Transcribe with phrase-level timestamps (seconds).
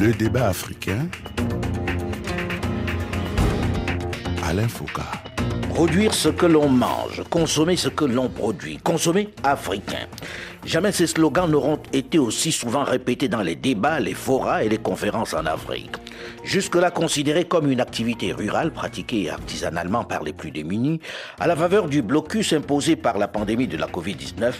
[0.00, 1.06] Le débat africain.
[4.44, 5.02] Alain Foucault.
[5.68, 10.06] Produire ce que l'on mange, consommer ce que l'on produit, consommer africain.
[10.66, 14.78] Jamais ces slogans n'auront été aussi souvent répétés dans les débats, les forats et les
[14.78, 15.96] conférences en Afrique.
[16.42, 21.00] Jusque-là considérée comme une activité rurale pratiquée artisanalement par les plus démunis,
[21.38, 24.54] à la faveur du blocus imposé par la pandémie de la Covid-19,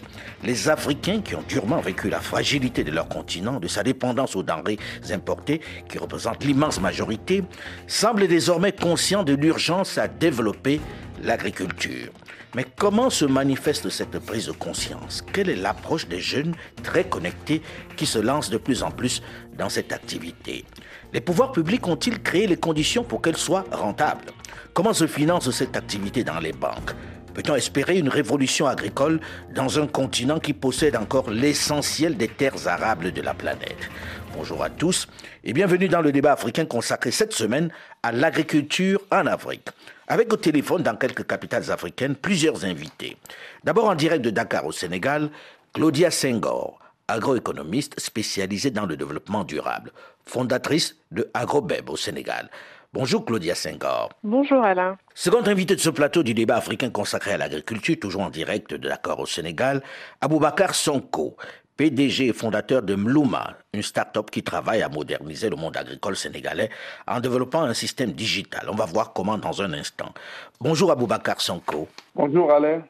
[0.45, 4.43] les Africains qui ont durement vécu la fragilité de leur continent, de sa dépendance aux
[4.43, 4.79] denrées
[5.11, 7.45] importées, qui représentent l'immense majorité,
[7.87, 10.81] semblent désormais conscients de l'urgence à développer
[11.23, 12.11] l'agriculture.
[12.55, 15.25] Mais comment se manifeste cette prise de conscience?
[15.33, 16.55] Quelle est l'approche des jeunes
[16.85, 17.63] très connectés
[17.97, 19.23] qui se lancent de plus en plus
[19.59, 20.65] dans cette activité?
[21.13, 24.27] Les pouvoirs publics ont-ils créé les conditions pour qu'elle soit rentable?
[24.73, 26.93] Comment se finance cette activité dans les banques?
[27.35, 29.21] Peut-on espérer une révolution agricole
[29.53, 33.91] dans un continent qui possède encore l'essentiel des terres arables de la planète?
[34.37, 35.09] Bonjour à tous
[35.43, 37.71] et bienvenue dans le débat africain consacré cette semaine
[38.05, 39.69] à l'agriculture en Afrique.
[40.07, 43.17] Avec au téléphone dans quelques capitales africaines plusieurs invités.
[43.65, 45.31] D'abord en direct de Dakar au Sénégal,
[45.73, 49.93] Claudia Senghor, agroéconomiste spécialisée dans le développement durable,
[50.27, 52.51] fondatrice de AgroBeb au Sénégal.
[52.93, 54.11] Bonjour Claudia Senghor.
[54.23, 54.97] Bonjour Alain.
[55.15, 58.89] Second invité de ce plateau du débat africain consacré à l'agriculture, toujours en direct de
[58.89, 59.83] Dakar au Sénégal,
[60.21, 61.37] Aboubakar Sonko,
[61.77, 66.71] PDG et fondateur de Mlouma, une start-up qui travaille à moderniser le monde agricole sénégalais
[67.07, 68.67] en développant un système digital.
[68.71, 70.13] On va voir comment dans un instant.
[70.61, 71.89] Bonjour Aboubakar Sonko.
[72.15, 72.83] Bonjour Alain.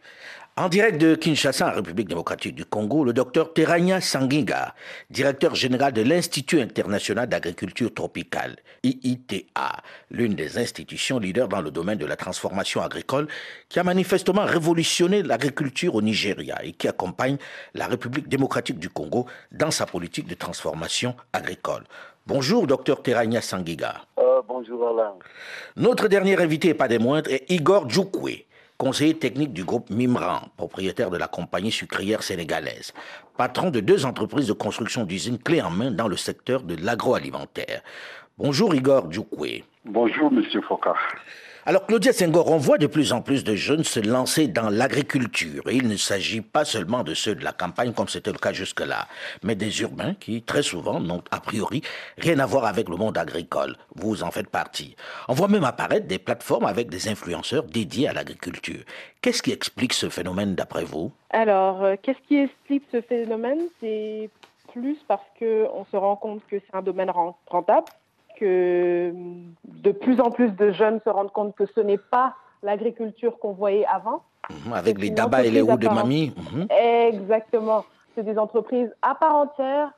[0.57, 4.73] En direct de Kinshasa, en République démocratique du Congo, le docteur Terania Sanginga,
[5.11, 11.99] directeur général de l'Institut international d'agriculture tropicale, IITA, l'une des institutions leaders dans le domaine
[11.99, 13.27] de la transformation agricole,
[13.69, 17.37] qui a manifestement révolutionné l'agriculture au Nigeria et qui accompagne
[17.75, 21.83] la République démocratique du Congo dans sa politique de transformation agricole.
[22.29, 24.03] Bonjour, docteur Terania Sangiga.
[24.21, 25.15] Euh, bonjour Alain.
[25.75, 28.45] Notre dernier invité, pas des moindres, est Igor Djoukwe
[28.79, 32.93] conseiller technique du groupe Mimran, propriétaire de la compagnie sucrière sénégalaise,
[33.37, 37.83] patron de deux entreprises de construction d'usines clés en main dans le secteur de l'agroalimentaire.
[38.37, 39.63] Bonjour Igor Djoukwe.
[39.85, 40.91] Bonjour Monsieur Foucault.
[41.67, 45.63] Alors Claudia Senghor, on voit de plus en plus de jeunes se lancer dans l'agriculture.
[45.73, 49.09] Il ne s'agit pas seulement de ceux de la campagne comme c'était le cas jusque-là,
[49.43, 51.81] mais des urbains qui très souvent n'ont a priori
[52.19, 53.77] rien à voir avec le monde agricole.
[53.95, 54.95] Vous en faites partie.
[55.27, 58.85] On voit même apparaître des plateformes avec des influenceurs dédiés à l'agriculture.
[59.23, 61.13] Qu'est-ce qui explique ce phénomène d'après vous?
[61.31, 63.61] Alors, euh, qu'est-ce qui explique ce phénomène?
[63.81, 64.29] C'est
[64.75, 67.11] plus parce qu'on se rend compte que c'est un domaine
[67.47, 67.87] rentable
[68.39, 69.13] que
[69.65, 73.53] de plus en plus de jeunes se rendent compte que ce n'est pas l'agriculture qu'on
[73.53, 74.23] voyait avant.
[74.51, 76.35] Mhm, avec les dabas et les roues de mamie.
[76.71, 77.85] Exactement.
[78.15, 79.91] C'est des entreprises à part entière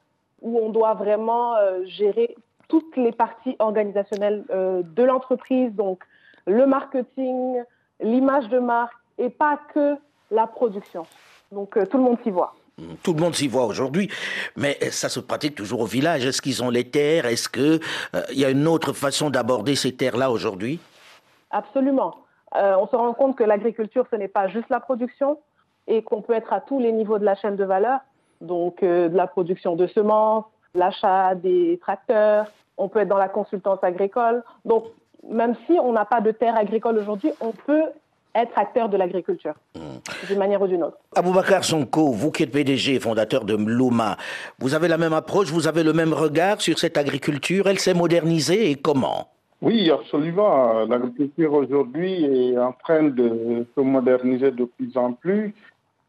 [0.42, 2.36] où on doit vraiment euh, gérer
[2.68, 6.02] toutes les parties organisationnelles euh, de l'entreprise, donc
[6.46, 7.62] le marketing,
[8.00, 9.96] l'image de marque et pas que
[10.30, 11.04] la production.
[11.52, 12.54] Donc euh, tout le monde s'y voit.
[13.02, 14.10] Tout le monde s'y voit aujourd'hui,
[14.54, 16.26] mais ça se pratique toujours au village.
[16.26, 17.24] Est-ce qu'ils ont les terres?
[17.24, 17.80] Est-ce qu'il
[18.14, 20.78] euh, y a une autre façon d'aborder ces terres-là aujourd'hui?
[21.50, 22.16] Absolument.
[22.54, 25.38] Euh, on se rend compte que l'agriculture, ce n'est pas juste la production
[25.86, 28.00] et qu'on peut être à tous les niveaux de la chaîne de valeur,
[28.42, 30.44] donc euh, de la production de semences,
[30.74, 34.42] l'achat des tracteurs, on peut être dans la consultance agricole.
[34.66, 34.84] Donc,
[35.26, 37.84] même si on n'a pas de terre agricole aujourd'hui, on peut
[38.36, 40.26] être acteur de l'agriculture, mmh.
[40.28, 40.98] d'une manière ou d'une autre.
[41.14, 44.16] Aboubacar Sonko, vous qui êtes PDG et fondateur de Mlouma,
[44.58, 47.94] vous avez la même approche, vous avez le même regard sur cette agriculture Elle s'est
[47.94, 49.28] modernisée et comment?
[49.62, 50.84] Oui, absolument.
[50.84, 55.54] L'agriculture aujourd'hui est en train de se moderniser de plus en plus.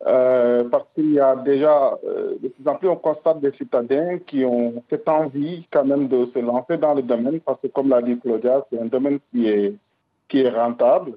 [0.05, 4.19] Euh, parce qu'il y a déjà, euh, de plus en plus, on constate des citadins
[4.19, 7.89] qui ont cette envie quand même de se lancer dans le domaine, parce que comme
[7.89, 9.73] l'a dit Claudia, c'est un domaine qui est,
[10.29, 11.13] qui est rentable.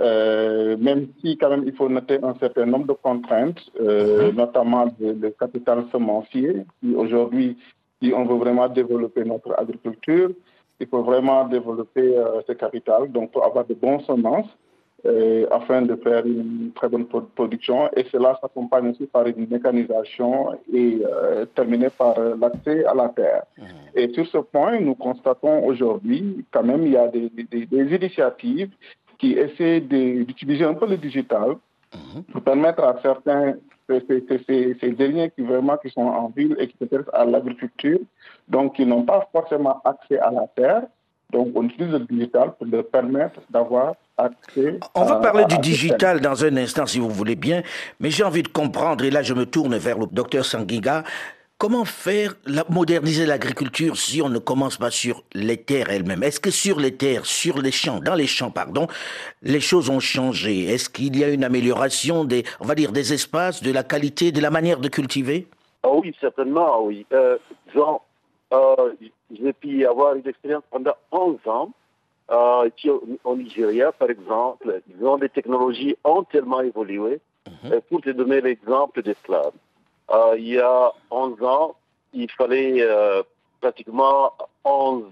[0.00, 4.36] Euh, même si quand même il faut noter un certain nombre de contraintes, euh, mhm.
[4.36, 6.64] notamment le, capital semencier.
[6.96, 7.58] Aujourd'hui,
[8.02, 10.30] si on veut vraiment développer notre agriculture,
[10.78, 14.48] il faut vraiment développer euh, ce capital, donc pour avoir de bons semences
[15.50, 17.88] afin de faire une très bonne production.
[17.96, 21.00] Et cela s'accompagne aussi par une mécanisation et
[21.54, 23.44] terminé par l'accès à la terre.
[23.56, 23.64] Mhm.
[23.94, 27.96] Et sur ce point, nous constatons aujourd'hui quand même il y a des, des, des
[27.96, 28.72] initiatives
[29.20, 31.56] qui essaie d'utiliser un peu le digital
[31.94, 32.22] mhm.
[32.32, 33.54] pour permettre à certains,
[33.88, 38.00] ces, derniers qui vraiment qui sont en ville et qui s'intéressent à l'agriculture,
[38.48, 40.82] donc qui n'ont pas forcément accès à la terre.
[41.30, 44.80] Donc on utilise le digital pour leur permettre d'avoir accès.
[44.94, 47.62] On va parler du digital dans un instant si vous voulez bien,
[48.00, 51.04] mais j'ai envie de comprendre, et là je me tourne vers le docteur Sanguiga,
[51.60, 56.22] Comment faire la, moderniser l'agriculture si on ne commence pas sur les terres elles-mêmes?
[56.22, 58.86] Est-ce que sur les terres, sur les champs, dans les champs, pardon,
[59.42, 60.64] les choses ont changé?
[60.64, 64.32] Est-ce qu'il y a une amélioration des, on va dire, des espaces, de la qualité,
[64.32, 65.48] de la manière de cultiver?
[65.82, 67.04] Ah Oui, certainement, oui.
[67.12, 67.36] Euh,
[67.76, 68.92] euh,
[69.30, 71.72] j'ai pu avoir une expérience pendant 11 ans
[72.30, 74.80] euh, ici au, Nigeria, par exemple.
[74.86, 77.20] Disons, les technologies ont tellement évolué.
[77.46, 77.80] Mhm.
[77.90, 79.52] Pour te donner l'exemple des slams.
[80.12, 81.76] Euh, il y a 11 ans,
[82.12, 83.22] il fallait euh,
[83.60, 84.32] pratiquement
[84.64, 85.04] 11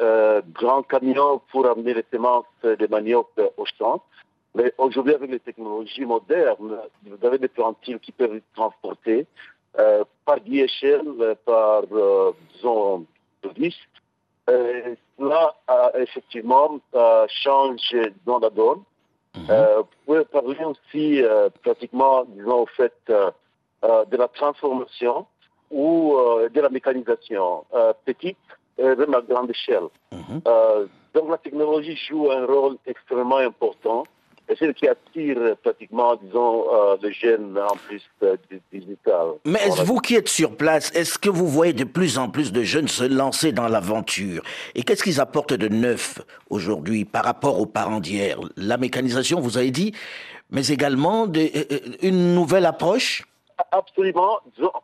[0.00, 4.02] euh, grands camions pour amener les semences de manioc au champ.
[4.54, 9.26] Mais aujourd'hui, avec les technologies modernes, vous avez des plantiles qui peuvent être transportées
[10.24, 11.82] par DHL, par,
[12.54, 13.04] disons,
[13.42, 13.76] police.
[14.46, 15.54] cela,
[15.94, 16.80] effectivement,
[17.28, 17.94] change
[18.24, 18.82] dans la donne.
[19.36, 19.46] Mhm.
[19.76, 21.22] vous pouvez parler aussi
[21.62, 22.94] pratiquement, disons, au fait,
[23.82, 25.26] de la transformation
[25.70, 28.36] ou euh, de la mécanisation euh, petite
[28.78, 29.88] et même à grande échelle.
[30.12, 30.40] Mhm.
[31.14, 34.04] donc la technologie joue un rôle extrêmement important
[34.48, 36.64] et c'est ce qui attire pratiquement, disons,
[37.02, 38.02] les jeunes en plus
[38.48, 39.26] du digital.
[39.44, 42.50] Mais est-ce vous qui êtes sur place, est-ce que vous voyez de plus en plus
[42.50, 44.42] de jeunes se lancer dans l'aventure?
[44.74, 48.38] Et qu'est-ce qu'ils apportent de neuf aujourd'hui par rapport aux parents d'hier?
[48.56, 49.92] La mécanisation, vous avez dit,
[50.50, 51.26] mais également
[52.00, 53.24] une nouvelle approche?
[53.72, 54.38] Absolument.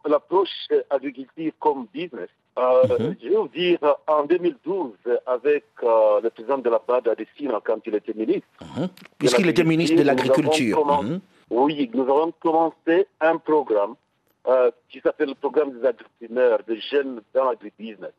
[0.04, 2.28] L'approche agriculture comme business.
[2.58, 3.16] Euh, mhm.
[3.20, 4.92] Je vais vous dire, en 2012,
[5.26, 8.46] avec euh, le président de la BAD à Dessine, quand il était ministre.
[8.76, 8.88] Mhm.
[9.18, 10.84] Puisqu'il était ministre de l'Agriculture.
[11.02, 11.20] Mhm.
[11.50, 13.94] Oui, nous avons commencé un programme
[14.46, 18.12] euh, qui s'appelle le programme des agriculteurs, des jeunes dans l'agribusiness.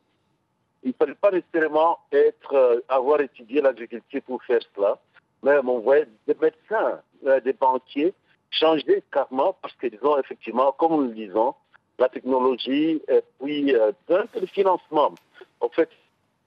[0.82, 4.98] Il ne fallait pas nécessairement être, avoir étudié l'agriculture pour faire cela,
[5.42, 7.00] mais on voyait des médecins,
[7.44, 8.14] des banquiers
[8.50, 11.54] changer carrément parce que, disons, effectivement, comme nous le disons,
[11.98, 15.14] la technologie et puis euh, le financement.
[15.60, 15.88] En fait,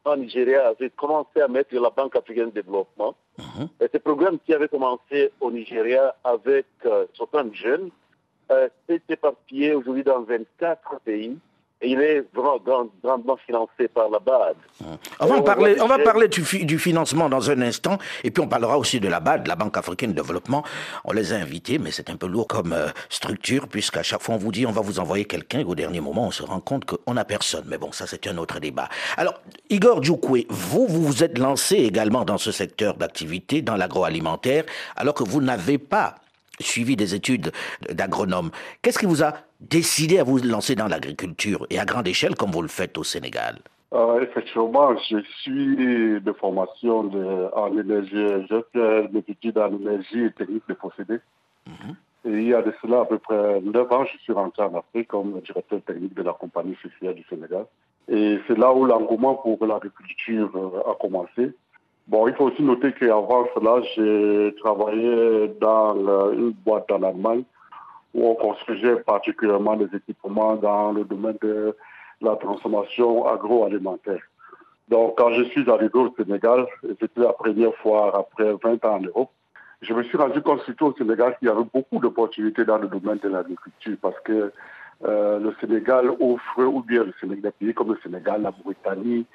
[0.05, 3.15] en Nigeria avait commencé à mettre la Banque africaine de développement.
[3.37, 3.69] Mhm.
[3.81, 7.89] Et ce programme qui avait commencé au Nigeria avec euh, 60 jeunes
[8.51, 11.37] euh, s'est éparpillé aujourd'hui dans 24 pays
[11.81, 12.59] il est vraiment
[13.03, 14.55] grandement financé par la BAD.
[15.19, 18.47] On va, parler, on va parler du, du, financement dans un instant, et puis on
[18.47, 20.63] parlera aussi de la BAD, la Banque africaine de développement.
[21.05, 24.35] On les a invités, mais c'est un peu lourd comme euh, structure, puisqu'à chaque fois
[24.35, 26.59] on vous dit on va vous envoyer quelqu'un, et au dernier moment on se rend
[26.59, 27.65] compte qu'on n'a personne.
[27.67, 28.89] Mais bon, ça c'est un autre débat.
[29.15, 34.65] Alors, Igor Djoukoué, vous, vous vous êtes lancé également dans ce secteur d'activité, dans l'agroalimentaire,
[34.97, 36.15] alors que vous n'avez pas
[36.59, 37.51] suivi des études
[37.89, 38.51] d'agronome.
[38.81, 42.51] Qu'est-ce qui vous a décidé à vous lancer dans l'agriculture et à grande échelle comme
[42.51, 43.57] vous le faites au Sénégal
[43.93, 45.75] euh, Effectivement, je suis
[46.21, 48.45] de formation de, en énergie.
[48.49, 51.19] J'ai fait des études en énergie et technique de procédés.
[51.67, 51.95] Mhm.
[52.25, 54.75] Et il y a de cela à peu près 9 ans, je suis rentré en
[54.75, 57.65] Afrique comme directeur technique de la compagnie sucrière du Sénégal.
[58.09, 61.53] Et c'est là où l'engouement pour l'agriculture euh, a commencé.
[62.07, 65.95] Bon, il faut aussi noter qu'avant cela, j'ai travaillé dans
[66.33, 67.43] une boîte en Allemagne
[68.13, 71.75] où on construisait particulièrement des équipements dans le domaine de
[72.21, 74.21] la transformation agroalimentaire.
[74.89, 76.65] Donc, quand je suis arrivé au Sénégal,
[76.99, 79.29] c'était la première fois après 20 ans en Europe,
[79.81, 82.87] je me suis rendu compte surtout au Sénégal qu'il y avait beaucoup d'opportunités dans le
[82.87, 84.51] domaine de l'agriculture parce que
[85.05, 89.25] euh, le Sénégal offre, ou bien le Sénégal, des pays comme le Sénégal, la Mauritanie,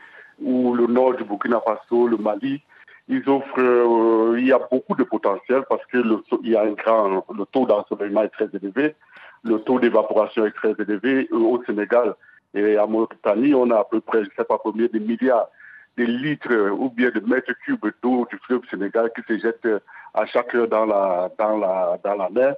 [0.42, 2.60] ou le nord du Burkina Faso, le Mali,
[3.08, 6.62] ils offrent, euh, il y a beaucoup de potentiel parce que le, il y a
[6.62, 8.94] un grand, le taux d'ensoleillement est très élevé,
[9.42, 11.28] le taux d'évaporation est très élevé.
[11.30, 12.14] Au Sénégal
[12.54, 15.48] et à Mauritanie, on a à peu près, je ne sais pas combien de milliards
[15.96, 19.82] de litres ou bien de mètres cubes d'eau du fleuve Sénégal qui se jettent
[20.14, 22.54] à chaque heure dans la, dans la, dans la mer.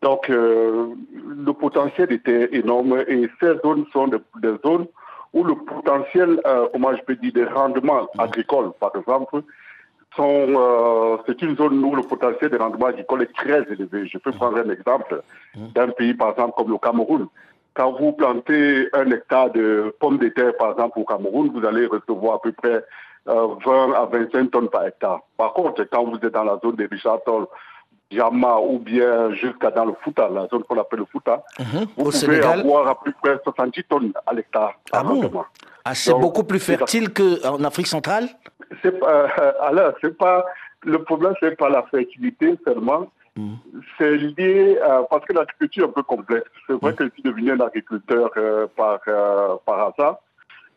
[0.00, 4.86] Donc, euh, le potentiel était énorme et ces zones sont des, des zones
[5.32, 9.42] où le potentiel, euh, comment je peux dire, des rendements agricoles, par exemple,
[10.16, 14.06] sont, euh, c'est une zone où le potentiel des rendements agricoles est très élevé.
[14.06, 15.22] Je peux prendre un exemple
[15.54, 17.28] d'un pays, par exemple, comme le Cameroun.
[17.74, 21.86] Quand vous plantez un hectare de pommes de terre, par exemple, au Cameroun, vous allez
[21.86, 22.82] recevoir à peu près
[23.26, 25.20] 20 euh, à 25 tonnes par hectare.
[25.36, 27.20] Par contre, quand vous êtes dans la zone des Richard
[28.10, 31.66] Jama ou bien jusqu'à dans le Fouta, la zone qu'on appelle le Fouta, mhm.
[31.66, 32.60] vous Au pouvez Sénégal...
[32.60, 34.74] avoir à peu près 70 tonnes à l'hectare.
[34.92, 35.30] Ah bon
[35.84, 38.28] ah, C'est beaucoup plus fertile qu'en Afrique centrale
[38.82, 40.44] c'est pas, euh, alors, c'est pas,
[40.84, 43.10] le problème, c'est pas la fertilité seulement.
[43.36, 43.56] Mhm.
[43.96, 44.78] C'est lié,
[45.10, 46.50] parce que l'agriculture est un peu complexe.
[46.66, 46.96] C'est vrai mhm.
[46.96, 50.18] que je suis devenu un agriculteur euh, par, euh, par hasard.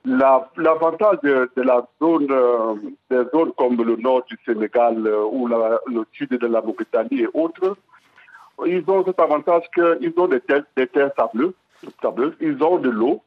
[0.03, 2.73] L'avantage de, la zone, euh,
[3.09, 7.27] des zones comme le nord du Sénégal euh, ou le sud de la Mauritanie et
[7.33, 7.77] autres,
[8.65, 11.53] ils ont cet avantage qu'ils ont des terres, des terres sableuses
[12.01, 13.21] sableuse, ils ont de l'eau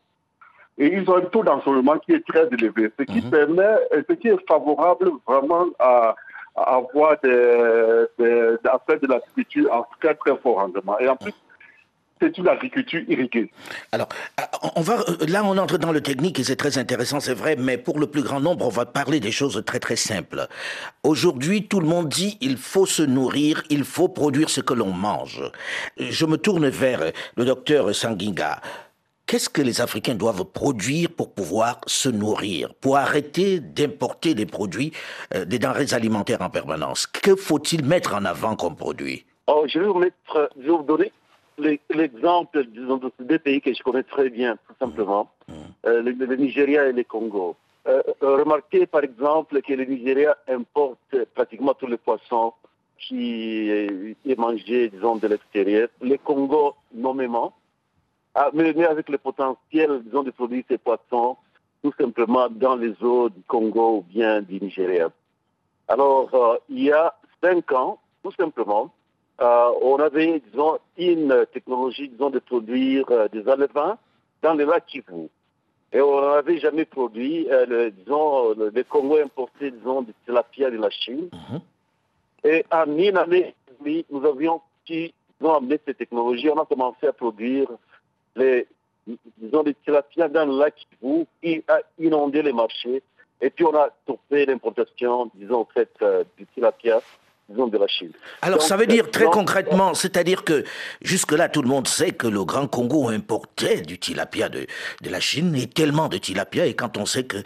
[0.78, 4.28] et ils ont un taux d'ensoleillement qui est très élevé, ce qui permet, ce qui
[4.28, 6.14] est favorable vraiment à,
[6.56, 10.98] à avoir des, des, de l'agriculture en très très fort rendement.
[10.98, 11.32] Et en plus,
[12.24, 13.50] c'est une agriculture irriguée.
[13.92, 14.08] Alors,
[14.76, 17.76] on va, là, on entre dans le technique et c'est très intéressant, c'est vrai, mais
[17.76, 20.46] pour le plus grand nombre, on va parler des choses très très simples.
[21.02, 24.92] Aujourd'hui, tout le monde dit il faut se nourrir, il faut produire ce que l'on
[24.92, 25.42] mange.
[25.98, 28.60] Je me tourne vers le docteur Sanguinga.
[29.26, 34.92] Qu'est-ce que les Africains doivent produire pour pouvoir se nourrir, pour arrêter d'importer des produits,
[35.34, 37.06] euh, des denrées alimentaires en permanence?
[37.06, 39.24] Que faut-il mettre en avant comme produit?
[39.46, 41.10] Oh, Je vais vous, mettre, je vais vous donner
[41.58, 45.52] l'exemple de deux pays que je connais très bien, tout simplement, mm.
[45.87, 47.56] euh, le, Nigeria et le Congo.
[47.87, 52.54] Euh, remarquez par exemple que le Nigeria importe pratiquement tous les poissons
[52.99, 55.88] qui est mangé, disons, de l'extérieur.
[56.00, 57.52] Le Congo, nommément.
[58.34, 61.37] Ah, mais, avec le potentiel, disons, de produire ces poissons
[61.82, 65.11] tout simplement dans les eaux du Congo ou bien du Nigeria.
[65.87, 68.90] Alors, euh, il y a cinq ans, tout simplement,
[69.40, 73.98] euh, on avait, disons, une technologie, disons, de produire euh, des alevins
[74.42, 75.28] dans les lacs Kivu.
[75.92, 80.90] Et on n'avait jamais produit, le, disons, le, Congo importé, disons, de tilapia de la
[80.90, 81.28] Chine.
[81.32, 81.60] Mhm.
[82.44, 83.54] Et en une année,
[84.10, 86.50] nous avions pu, disons, amener cette technologie.
[86.50, 87.68] On a commencé à produire
[88.34, 88.66] les,
[89.38, 93.02] disons, des tilapias dans le lac Kivu qui a inondé les marchés.
[93.40, 97.00] Et puis on a stoppé l'importation, disons, en fait, euh, du tilapia
[97.48, 98.12] disons, de la Chine.
[98.42, 100.64] Alors ça veut dire très concrètement, c'est-à-dire que
[101.02, 104.66] jusque-là tout le monde sait que le Grand Congo importait du tilapia de,
[105.02, 107.38] de la Chine et tellement de tilapia et quand on sait que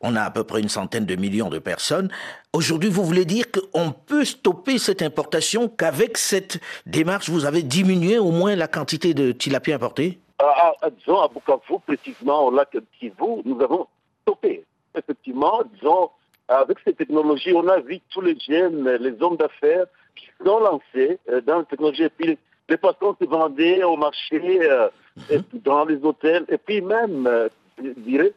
[0.00, 2.10] on a à peu près une centaine de millions de personnes,
[2.52, 8.18] aujourd'hui vous voulez dire qu'on peut stopper cette importation qu'avec cette démarche vous avez diminué
[8.18, 10.18] au moins la quantité de tilapia importée?
[10.38, 13.86] À, à, disons, à Bukavu, précisément au lac Kivu, nous avons
[14.22, 14.64] stoppé.
[14.96, 16.10] Effectivement, disons,
[16.48, 21.18] avec cette technologie, on a vu tous les jeunes, les hommes d'affaires qui sont lancés
[21.28, 22.04] euh, dans la technologie.
[22.04, 24.88] Et puis, les poissons se vendaient au marché, euh,
[25.30, 25.42] mhm.
[25.64, 27.48] dans les hôtels, et puis même, euh,
[27.82, 28.32] je dirais,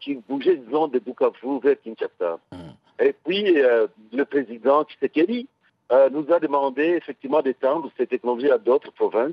[0.00, 2.38] qui bougeaient, disons, de Bukavu vers Kinshasa.
[2.52, 2.58] Mhm.
[2.98, 3.54] Et puis,
[4.12, 5.46] le président Tshisekedi
[6.10, 9.32] nous a demandé effectivement d'étendre cette technologie à d'autres provinces.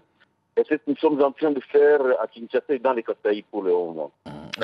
[0.55, 3.01] Et c'est ce que nous sommes en train de faire à Kinshasa et dans les
[3.01, 4.11] Kasaï pour le moment.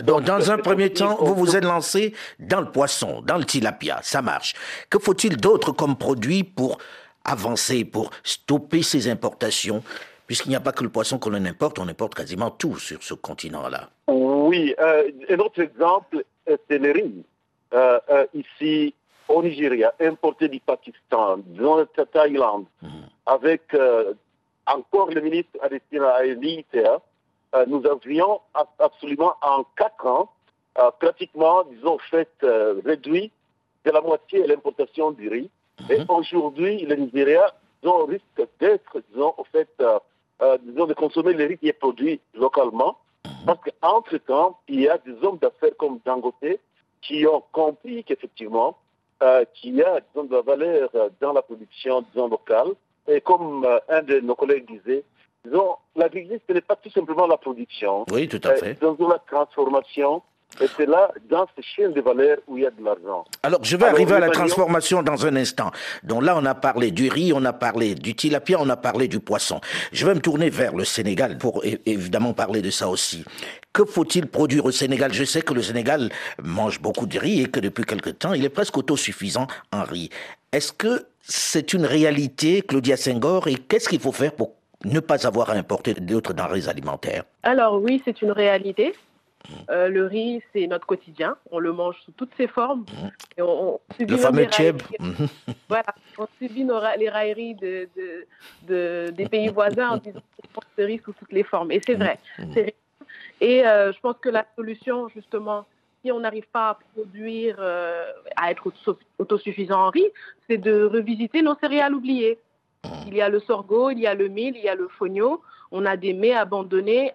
[0.02, 4.00] Donc, dans un premier temps, vous vous êtes lancé dans le poisson, dans le tilapia,
[4.02, 4.54] ça marche.
[4.90, 6.80] Que faut-il d'autre comme produit pour
[7.24, 9.84] avancer, pour stopper ces importations?
[10.26, 13.14] Puisqu'il n'y a pas que le poisson qu'on importe, on importe quasiment tout sur ce
[13.14, 13.90] continent-là.
[14.08, 17.26] Oui, euh, un autre exemple, c'est le riz.
[17.74, 18.94] Euh, euh, ici,
[19.28, 22.90] au Nigeria, importé du Pakistan, dans la Thaïlande, mhm.
[23.26, 23.62] avec
[24.66, 27.02] encore le ministre Adestina l'ITA,
[27.54, 28.42] euh, nous avions
[28.80, 30.30] absolument en quatre ans
[30.80, 33.32] euh, pratiquement, disons, fait euh, réduit
[33.86, 35.50] de la moitié l'importation du riz.
[35.90, 36.06] Et mhm.
[36.10, 39.70] aujourd'hui, le Nigeria, disons, risque d'être, disons, au fait,
[40.64, 42.98] disons, de consommer le riz qui est produit localement.
[43.26, 43.46] Mhm.
[43.46, 46.60] Parce qu'entre-temps, il y a des hommes d'affaires comme Dangote
[47.02, 48.78] qui ont compris qu'effectivement,
[49.56, 50.90] qu'il y a, disons, de la valeur
[51.22, 52.74] dans la production, disons, locale.
[53.08, 55.04] Et comme euh, un de nos collègues disait,
[55.46, 58.06] disons, l'agriculture, ce n'est pas tout simplement la production.
[58.12, 58.78] Oui, tout à fait.
[58.82, 60.22] Dans la transformation,
[60.62, 63.26] et c'est là, dans ces chaînes de valeur, où il y a de l'argent.
[63.42, 65.72] Alors, je vais arriver à la transformation dans un instant.
[66.04, 69.08] Donc là, on a parlé du riz, on a parlé du tilapia, on a parlé
[69.08, 69.62] du poisson.
[69.92, 73.26] Je vais me tourner vers le Sénégal pour évidemment parler de ça aussi.
[73.74, 75.12] Que faut-il produire au Sénégal?
[75.12, 76.12] Je sais que le Sénégal
[76.44, 80.10] mange beaucoup de riz et que depuis quelque temps, il est presque autosuffisant en riz.
[80.52, 84.52] Est-ce que c'est une réalité, Claudia Senghor, et qu'est-ce qu'il faut faire pour
[84.86, 88.94] ne pas avoir à importer d'autres denrées alimentaires Alors oui, c'est une réalité.
[89.70, 91.36] Euh, le riz, c'est notre quotidien.
[91.52, 92.86] On le mange sous toutes ses formes.
[93.38, 94.82] Et on, le fameux tchèb.
[95.70, 96.66] voilà, on subit
[96.98, 97.90] les railleries de,
[99.12, 100.22] des pays voisins en disant
[100.54, 101.72] qu'on le riz sous toutes les formes.
[101.72, 102.20] Et c'est vrai.
[103.42, 105.66] Et euh, je pense que la solution, justement,
[106.04, 108.72] si on n'arrive pas à produire, euh, à être
[109.20, 110.08] autosuffisant en riz,
[110.50, 112.40] c'est de revisiter nos céréales oubliées.
[113.08, 115.42] Il y a le sorgho, il y a le mil, il y a le fonio.
[115.72, 117.14] On a des mets abandonnés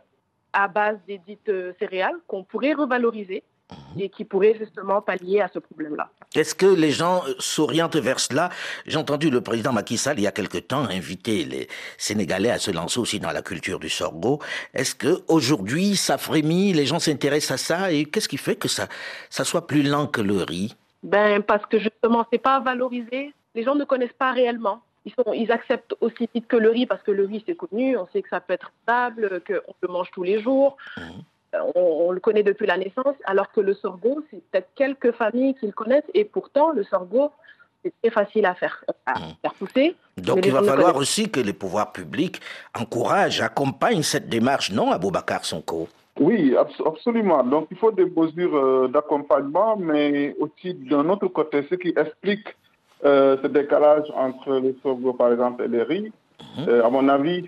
[0.52, 4.00] à base des dites euh, céréales qu'on pourrait revaloriser mhm.
[4.00, 6.08] et qui pourraient justement pallier à ce problème-là.
[6.34, 8.48] Est-ce que les gens euh, s'orientent vers cela?
[8.86, 12.58] J'ai entendu le président Macky Sall il y a quelque temps inviter les Sénégalais à
[12.58, 14.40] se lancer aussi dans la culture du sorgho.
[14.74, 17.92] Est-ce que aujourd'hui ça frémit, les gens s'intéressent à ça?
[17.92, 18.88] Et qu'est-ce qui fait que ça,
[19.30, 20.74] ça soit plus lent que le riz?
[21.02, 24.80] Ben parce que justement c'est pas valorisé, les gens ne connaissent pas réellement.
[25.04, 27.96] Ils, sont, ils acceptent aussi vite que le riz parce que le riz c'est connu,
[27.96, 30.76] on sait que ça peut être stable, qu'on le mange tous les jours.
[30.96, 31.02] Mhm.
[31.54, 35.12] Euh, On, on le connaît depuis la naissance, alors que le sorgho, c'est peut-être quelques
[35.12, 37.30] familles qui le connaissent, et pourtant, le sorgho,
[37.82, 39.32] c'est très facile à faire, à Mhm.
[39.40, 39.96] faire pousser.
[40.18, 42.38] Donc il va falloir aussi que les pouvoirs publics
[42.78, 45.88] encouragent, accompagnent cette démarche, non, Aboubacar Sonko?
[46.20, 47.42] Oui, abs- absolument.
[47.44, 52.48] Donc, il faut des mesures euh, d'accompagnement, mais aussi d'un autre côté, ce qui explique
[53.04, 56.10] euh, ce décalage entre le sorgho, par exemple, et le riz.
[56.68, 57.44] Euh, à mon avis,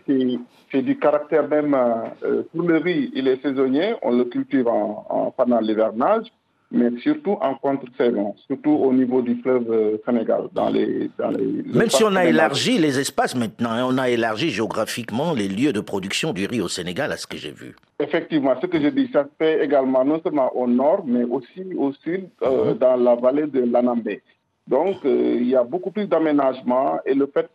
[0.70, 1.74] c'est du caractère même.
[1.74, 6.26] euh, euh, pour le riz, il est saisonnier, on le cultive en, en- pendant l'hivernage,
[6.72, 10.42] mais surtout en contre-saison, surtout au niveau du fleuve euh, Sénégal.
[10.52, 13.98] Dans les, dans les, le Même si on a élargi les espaces maintenant, hein, on
[13.98, 17.50] a élargi géographiquement les lieux de production du riz au Sénégal, à ce que j'ai
[17.52, 17.74] vu.
[18.00, 21.62] Effectivement, ce que je dis, ça se fait également non seulement au nord, mais aussi
[21.76, 24.22] au sud, euh, dans la vallée de l'Anambé.
[24.70, 27.48] Donc, euh, il y a beaucoup plus d'aménagement et le fait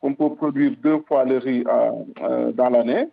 [0.00, 1.90] qu'on peut produire deux fois le riz euh,
[2.22, 3.08] euh, dans l'année,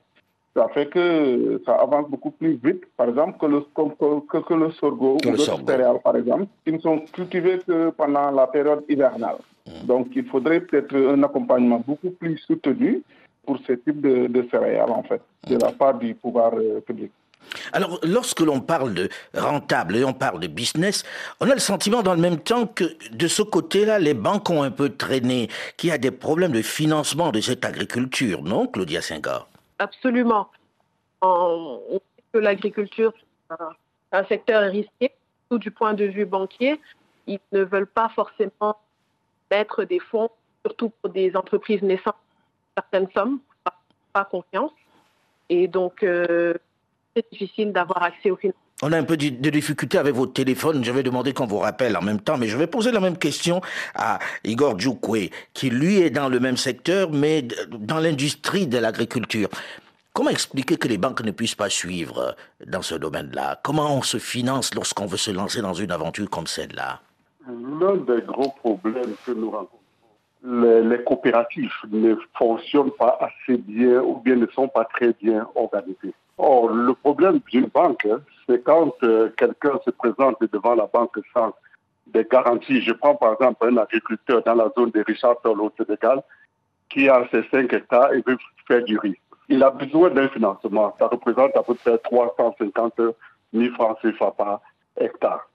[0.55, 4.53] ça fait que ça avance beaucoup plus vite, par exemple, que le, que, que- que
[4.53, 8.47] le sorgho ou le d'autres céréales, par exemple, qui ne sont cultivés que pendant la
[8.47, 9.39] période hivernale.
[9.85, 13.01] Donc, il faudrait peut-être un accompagnement beaucoup plus soutenu
[13.45, 17.11] pour ce type de, de céréales, en fait, de la part du pouvoir euh, public.
[17.73, 21.03] Alors, lorsque l'on parle de rentable et on parle de business,
[21.39, 24.61] on a le sentiment dans le même temps que de ce côté-là, les banques ont
[24.63, 29.01] un peu traîné, qu'il y a des problèmes de financement de cette agriculture, non, Claudia
[29.01, 29.47] Senghor?
[29.79, 30.49] Absolument.
[31.21, 33.13] En- on sait que l'agriculture,
[33.49, 33.55] c'est
[34.17, 35.11] un- secteur risqué,
[35.49, 36.79] tout du point de vue banquier.
[37.27, 38.77] Ils ne veulent pas forcément
[39.51, 40.29] mettre des fonds,
[40.65, 42.15] surtout pour des entreprises naissantes,
[42.75, 43.73] certaines sommes, pas,
[44.13, 44.71] pas confiance.
[45.49, 46.53] Et donc, euh,
[47.15, 48.61] c'est difficile d'avoir accès aux financements.
[48.81, 50.85] On a un peu de difficulté avec votre téléphone.
[50.85, 53.17] Je vais demander qu'on vous rappelle en même temps, mais je vais poser la même
[53.17, 53.59] question
[53.93, 59.49] à Igor Djoukwe, qui lui est dans le même secteur, mais dans l'industrie de l'agriculture.
[60.13, 63.59] Comment expliquer que les banques ne puissent pas suivre euh, dans ce domaine-là?
[63.63, 67.01] Comment on se finance lorsqu'on veut se lancer dans une aventure comme celle-là?
[67.47, 69.77] L'un des gros problèmes que nous rencontrons,
[70.43, 75.47] les, les coopératives ne fonctionnent pas assez bien ou bien ne sont pas très bien
[75.55, 76.13] organisées.
[76.41, 81.17] Or, le problème d'une banque, hein, c'est quand euh, quelqu'un se présente devant la banque
[81.33, 81.53] sans
[82.07, 82.81] des garanties.
[82.81, 86.23] Je prends par exemple un agriculteur dans la zone de Richard au Sénégal
[86.89, 89.17] qui a ses 5 hectares et veut faire du riz.
[89.49, 90.95] Il a besoin d'un financement.
[90.97, 92.93] Ça représente à peu près 350
[93.53, 94.61] 000 francs CFA par
[94.97, 95.49] hectare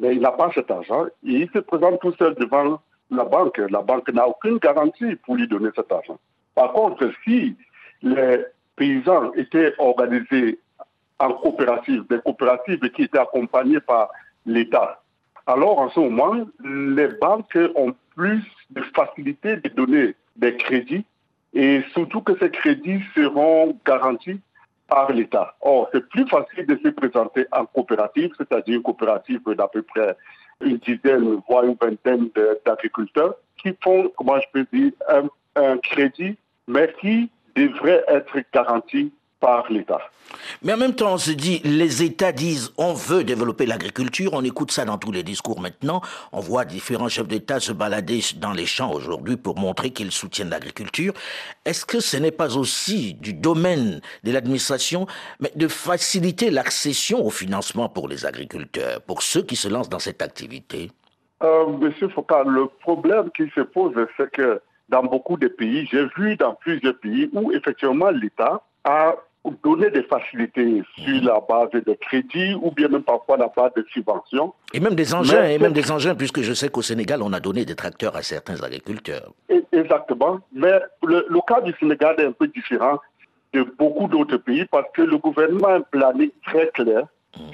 [0.00, 3.58] mais il n'a pas cet argent il se présente tout seul devant la banque.
[3.70, 6.18] La banque n'a aucune garantie pour lui donner cet argent.
[6.54, 7.56] Par contre, si
[8.02, 8.44] les
[8.80, 10.58] paysans étaient organisés
[11.18, 14.08] en coopératives, des coopératives qui étaient accompagnées par
[14.46, 15.02] l'État,
[15.46, 21.04] alors en ce moment, les banques ont plus de facilité de donner des crédits
[21.52, 24.40] et surtout que ces crédits seront garantis
[24.88, 25.54] par l'État.
[25.60, 30.16] Or, c'est plus facile de se présenter en coopérative, c'est-à-dire une coopérative d'à peu près
[30.62, 32.30] une dizaine, voire une vingtaine
[32.64, 39.12] d'agriculteurs qui font, comment je peux dire, un, un crédit, mais qui devrait être garanti
[39.40, 40.00] par l'État.
[40.62, 44.44] Mais en même temps, on se dit, les États disent, on veut développer l'agriculture, on
[44.44, 48.52] écoute ça dans tous les discours maintenant, on voit différents chefs d'État se balader dans
[48.52, 51.14] les champs aujourd'hui pour montrer qu'ils soutiennent l'agriculture.
[51.64, 55.06] Est-ce que ce n'est pas aussi du domaine de l'administration,
[55.40, 59.98] mais de faciliter l'accession au financement pour les agriculteurs, pour ceux qui se lancent dans
[59.98, 60.90] cette activité?
[61.42, 66.06] Euh, Monsieur Foucault, le problème qui se pose, c'est que dans beaucoup de pays, j'ai
[66.16, 69.14] vu dans plusieurs pays où effectivement l'État a
[69.64, 73.84] donné des facilités sur la base de crédits ou bien même parfois la base de
[73.90, 74.52] subventions.
[74.74, 77.32] Et même des engins, Mais- et même des engins, puisque je sais qu'au Sénégal, on
[77.32, 79.32] a donné des tracteurs à certains agriculteurs.
[79.48, 80.40] Et- Exactement.
[80.52, 80.72] Mais
[81.04, 82.98] le, le cas du Sénégal est un peu différent
[83.54, 87.04] de beaucoup d'autres pays parce que le gouvernement a un planning très clair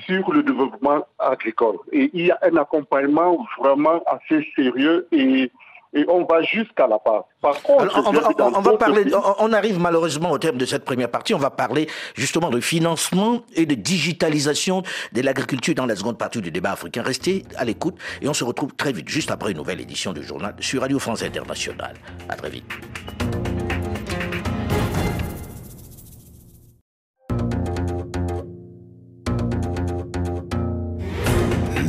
[0.07, 1.77] sur le développement agricole.
[1.93, 5.51] Et il y a un accompagnement vraiment assez sérieux et,
[5.95, 7.23] et on va jusqu'à la base.
[7.41, 9.05] Par contre, Alors, on, va, on- on parler,
[9.39, 11.35] on arrive malheureusement au terme de cette première partie.
[11.35, 16.41] On va parler justement de financement et de digitalisation de l'agriculture dans la seconde partie
[16.41, 17.03] du débat africain.
[17.03, 20.23] Restez à l'écoute et on se retrouve très vite, juste après une nouvelle édition du
[20.23, 21.95] journal sur Radio France Internationale.
[22.29, 22.65] À très vite.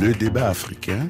[0.00, 1.08] Le débat africain.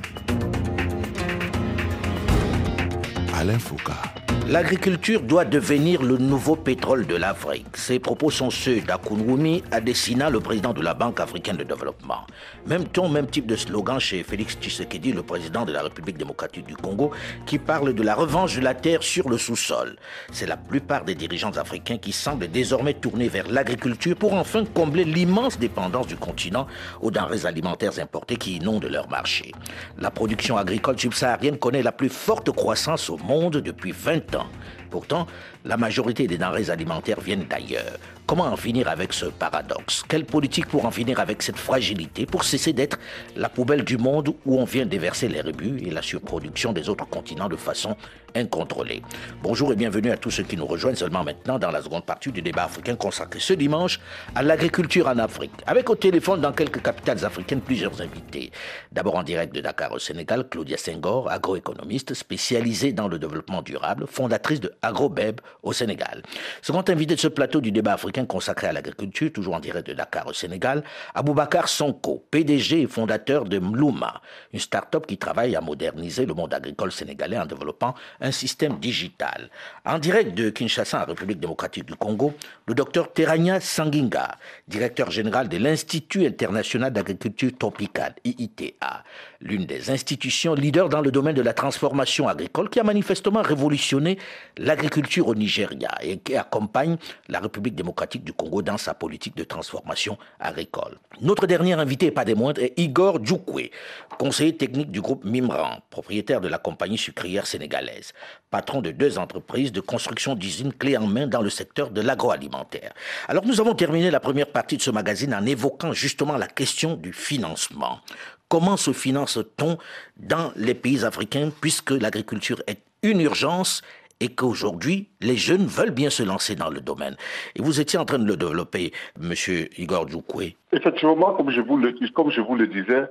[3.39, 4.18] Alain Foucault.
[4.49, 7.77] L'agriculture doit devenir le nouveau pétrole de l'Afrique.
[7.77, 12.27] Ces propos sont ceux d'Akunwumi Adesina, le président de la Banque africaine de développement.
[12.67, 16.65] Même ton, même type de slogan chez Félix Tshisekedi, le président de la République démocratique
[16.65, 17.11] du Congo,
[17.45, 19.97] qui parle de la revanche de la terre sur le sous-sol.
[20.33, 25.05] C'est la plupart des dirigeants africains qui semblent désormais tourner vers l'agriculture pour enfin combler
[25.05, 26.67] l'immense dépendance du continent
[27.03, 29.53] aux denrées alimentaires importées qui inondent leur marché.
[29.99, 34.38] La production agricole subsaharienne connaît la plus forte croissance au monde depuis 20 ans.
[34.39, 34.51] Python
[34.91, 35.27] Pourtant,
[35.65, 37.99] la majorité des denrées alimentaires viennent d'ailleurs.
[38.27, 40.05] Comment en finir avec ce paradoxe?
[40.07, 42.99] Quelle politique pour en finir avec cette fragilité, pour cesser d'être
[43.37, 47.07] la poubelle du monde où on vient déverser les rebuts et la surproduction des autres
[47.07, 47.97] continents de façon
[48.35, 49.03] incontrôlée?
[49.43, 52.31] Bonjour et bienvenue à tous ceux qui nous rejoignent seulement maintenant dans la seconde partie
[52.31, 53.99] du débat africain consacré ce dimanche
[54.35, 55.53] à l'agriculture en Afrique.
[55.67, 58.53] Avec au téléphone dans quelques capitales africaines plusieurs invités.
[58.93, 64.05] D'abord en direct de Dakar au Sénégal, Claudia Senghor, agroéconomiste spécialisée dans le développement durable,
[64.07, 66.23] fondatrice de AgroBeb au Sénégal.
[66.63, 69.93] Second invité de ce plateau du débat africain consacré à l'agriculture, toujours en direct de
[69.95, 70.83] Dakar au Sénégal,
[71.15, 74.21] Aboubacar Sonko, PDG et fondateur de Mlouma,
[74.53, 79.51] une start-up qui travaille à moderniser le monde agricole sénégalais en développant un système digital.
[79.85, 82.35] En direct de Kinshasa, en République démocratique du Congo,
[82.67, 84.37] le docteur Terania Sanginga,
[84.67, 89.05] directeur général de l'Institut international d'agriculture tropicale, IITA,
[89.41, 94.19] l'une des institutions leaders dans le domaine de la transformation agricole qui a manifestement révolutionné
[94.57, 96.97] l'agriculture au Nigeria et qui accompagne
[97.29, 100.99] la République démocratique du Congo dans sa politique de transformation agricole.
[101.21, 103.71] Notre dernier invité, pas des moindres, est Igor Djoukwe,
[104.19, 108.13] conseiller technique du groupe Mimran, propriétaire de la compagnie sucrière sénégalaise,
[108.51, 112.93] patron de deux entreprises de construction d'usines clés en main dans le secteur de l'agroalimentaire.
[113.29, 116.97] Alors nous avons terminé la première partie de ce magazine en évoquant justement la question
[116.97, 118.01] du financement.
[118.49, 119.77] Comment se finance-t-on
[120.17, 123.83] dans les pays africains puisque l'agriculture est une urgence
[124.21, 127.17] et qu'aujourd'hui, les jeunes veulent bien se lancer dans le domaine?
[127.55, 130.57] Et vous étiez en train de le développer, Monsieur Igor Djoukoué.
[130.73, 133.05] Effectivement, comme je vous le, comme je vous le disais,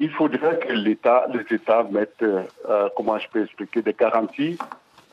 [0.00, 4.58] il faudrait que l'État, les États mettent, euh, comment je peux expliquer, des garanties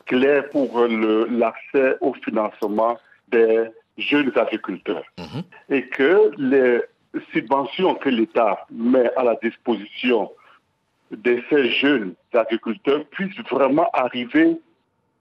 [0.06, 2.98] claires pour l'accès au financement
[3.30, 3.64] des
[3.98, 5.04] jeunes agriculteurs.
[5.18, 5.44] Mhm.
[5.70, 6.82] Et que les
[7.34, 10.32] subventions que l'État met à la disposition
[11.12, 14.58] de ces jeunes agriculteurs puissent vraiment arriver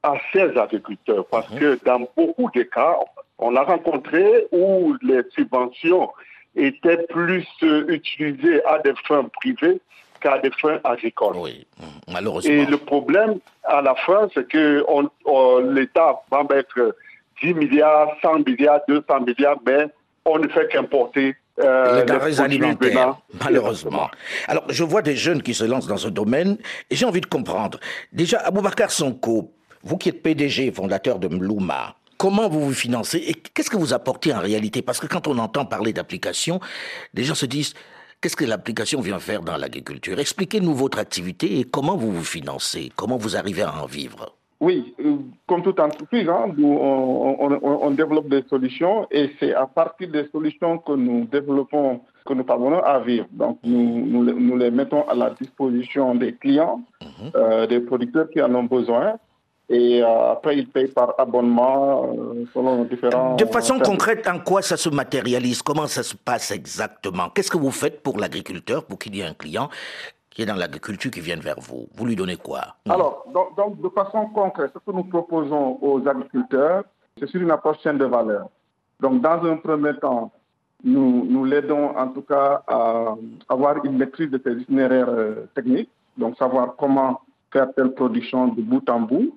[0.02, 1.26] à ces agriculteurs.
[1.26, 2.96] Parce que dans beaucoup de cas,
[3.38, 6.10] on a rencontré où les subventions
[6.56, 9.80] étaient plus euh, utilisées à des fins privées
[10.20, 11.36] qu'à des fins agricoles.
[11.36, 11.66] Oui,
[12.12, 12.52] malheureusement.
[12.54, 16.94] Et le problème, à la fin, c'est que on, on- l'État va mettre
[17.42, 19.86] 10 milliards, 100 milliards, 200 milliards, mais
[20.24, 24.10] on ne fait qu'importer euh, les denrées alimentaires, malheureusement.
[24.48, 26.58] Alors, je vois des jeunes qui se lancent dans ce domaine
[26.90, 27.78] et j'ai envie de comprendre.
[28.12, 33.34] Déjà, Aboubacar Sonko, vous qui êtes PDG, fondateur de Mlouma, comment vous vous financez et
[33.34, 34.82] qu'est-ce que vous apportez en réalité?
[34.82, 36.58] Parce que quand on entend parler d'application,
[37.12, 37.74] les gens se disent
[38.20, 40.18] qu'est-ce que l'application vient faire dans l'agriculture?
[40.18, 44.34] Expliquez-nous votre activité et comment vous vous financez, comment vous arrivez à en vivre.
[44.66, 45.16] Oui, euh,
[45.48, 50.06] comme toute entreprise, hein, on, on- on- on développe des solutions et c'est à partir
[50.16, 53.26] des solutions que nous développons que nous parvenons à vivre.
[53.42, 56.80] Donc, nous, nous, les- nous les mettons à la disposition des clients,
[57.36, 59.06] euh, des producteurs qui en ont besoin.
[59.68, 63.34] Et euh, après, ils payent par abonnement euh, selon différents...
[63.36, 65.60] De façon concrète, en quoi ça se matérialise?
[65.62, 67.26] Comment ça se passe exactement?
[67.34, 69.68] Qu'est-ce que vous faites pour l'agriculteur, pour qu'il y ait un client
[70.34, 72.76] qui est dans l'agriculture qui vienne vers vous Vous lui donnez quoi?
[72.88, 76.82] Alors, donc, donc, de façon concrète, ce que nous proposons aux agriculteurs,
[77.18, 78.48] c'est sur une approche chaîne de valeur.
[79.00, 80.32] Donc, dans un premier temps,
[80.82, 83.14] nous, nous l'aidons en tout cas à
[83.48, 87.20] avoir une maîtrise de ses itinéraires euh, techniques, donc savoir comment
[87.52, 89.34] faire telle production de bout en bout.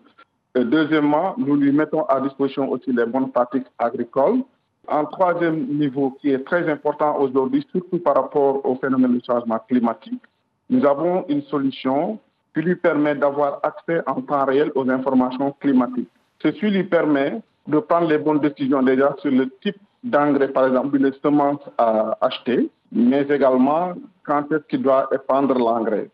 [0.56, 4.42] Deuxièmement, nous lui mettons à disposition aussi les bonnes pratiques agricoles.
[4.88, 9.60] En troisième niveau, qui est très important aujourd'hui, surtout par rapport au phénomène du changement
[9.60, 10.22] climatique,
[10.70, 12.20] nous avons une solution
[12.54, 16.10] qui lui permet d'avoir accès en temps réel aux informations climatiques.
[16.42, 20.98] Ceci lui permet de prendre les bonnes décisions déjà sur le type d'engrais, par exemple,
[20.98, 23.94] les semences à acheter, mais également
[24.26, 26.10] quand est-ce qu'il doit épandre l'engrais.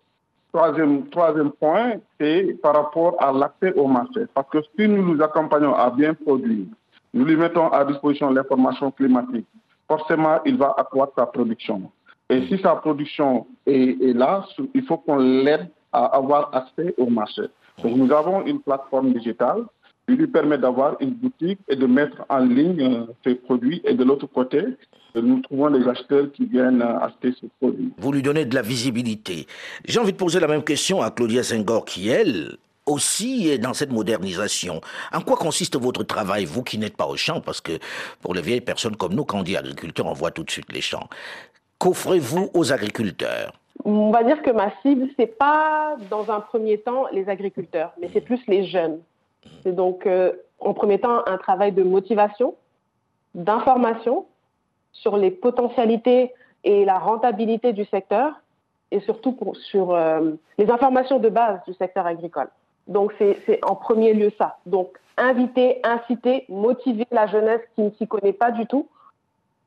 [0.51, 4.25] Troisième, troisième point, c'est par rapport à l'accès au marché.
[4.33, 6.67] Parce que si nous nous accompagnons à bien produire,
[7.13, 9.47] nous lui mettons à disposition l'information climatique,
[9.87, 11.91] forcément, il va accroître sa production.
[12.33, 17.07] Et si sa production est, est là, il faut qu'on l'aide à avoir accès au
[17.07, 17.43] marché.
[17.83, 19.63] Donc nous avons une plateforme digitale
[20.07, 23.81] qui lui permet d'avoir une boutique et de mettre en ligne euh, ses produits.
[23.85, 24.61] Et de l'autre côté,
[25.15, 27.93] nous trouvons les acheteurs qui viennent euh, acheter ces produits.
[27.97, 29.45] Vous lui donnez de la visibilité.
[29.85, 33.91] J'ai envie de poser la même question à Claudia Senghor qui, elle, aussi dans cette
[33.91, 34.81] modernisation.
[35.13, 37.39] En quoi consiste votre travail, vous qui n'êtes pas au champ?
[37.39, 37.73] Parce que
[38.21, 40.71] pour les vieilles personnes comme nous, quand on dit agriculteur, on voit tout de suite
[40.73, 41.07] les champs.
[41.83, 43.59] Qu'offrez-vous aux agriculteurs?
[43.83, 48.09] On va dire que ma cible, c'est pas dans un premier temps les agriculteurs, mais
[48.13, 49.01] c'est plus les jeunes.
[49.63, 52.55] C'est donc euh, en premier temps un travail de motivation,
[53.35, 54.25] d'information
[54.93, 56.31] sur les potentialités
[56.63, 58.31] et la rentabilité du secteur
[58.91, 59.37] et surtout
[59.69, 62.47] sur euh, les informations de base du secteur agricole.
[62.87, 64.55] Donc c'est en premier lieu ça.
[64.65, 68.87] Donc inviter, inciter, motiver la jeunesse qui ne s'y connaît pas du tout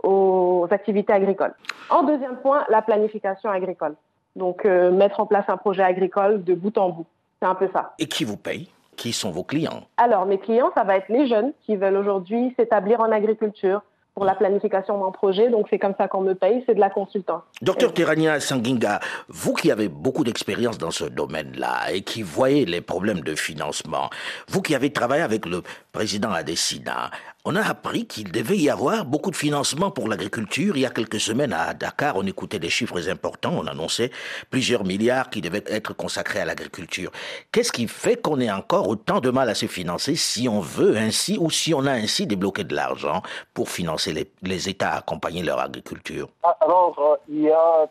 [0.02, 1.54] aux activités agricoles.
[1.90, 3.94] En deuxième point, la planification agricole.
[4.34, 7.06] Donc euh, mettre en place un projet agricole de bout en bout.
[7.40, 7.94] C'est un peu ça.
[7.98, 8.70] Et qui vous paye?
[8.96, 9.82] Qui sont vos clients?
[9.96, 13.82] Alors mes clients, ça va être les jeunes qui veulent aujourd'hui s'établir en agriculture,
[14.16, 15.50] pour la planification d'un projet.
[15.50, 17.42] Donc, c'est comme ça qu'on me paye, c'est de la consultance.
[17.60, 22.80] Docteur Terania Sanginga, vous qui avez beaucoup d'expérience dans ce domaine-là et qui voyez les
[22.80, 24.08] problèmes de financement,
[24.48, 27.10] vous qui avez travaillé avec le président Adesina,
[27.48, 30.76] on a appris qu'il devait y avoir beaucoup de financement pour l'agriculture.
[30.76, 33.52] Il y a quelques semaines à Dakar, on écoutait des chiffres importants.
[33.56, 34.10] On annonçait
[34.50, 37.12] plusieurs milliards qui devaient être consacrés à l'agriculture.
[37.52, 40.96] Qu'est-ce qui fait qu'on ait encore autant de mal à se financer si on veut
[40.96, 43.22] ainsi ou si on a ainsi débloqué de l'argent
[43.54, 46.28] pour financer les, États à accompagner leur agriculture?
[46.42, 47.88] Ah, Alors, euh, il, y a,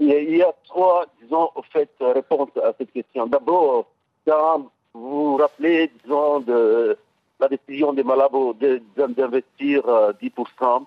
[0.00, 3.28] il, y a, trois, disons, au fait, réponses à cette question.
[3.28, 3.86] D'abord,
[4.26, 6.98] vous vous rappelez, disons, de
[7.42, 8.54] la décision des Malabo
[8.96, 10.78] d'investir 10% euh,